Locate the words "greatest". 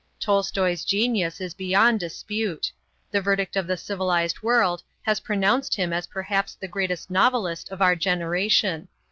6.67-7.11